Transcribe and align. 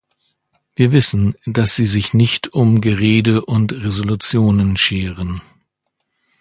Wir 0.75 0.93
wissen, 0.93 1.35
dass 1.45 1.75
sie 1.75 1.85
sich 1.85 2.15
nicht 2.15 2.53
um 2.55 2.81
Gerede 2.81 3.45
und 3.45 3.71
Resolutionen 3.71 4.75
scheren. 4.75 5.43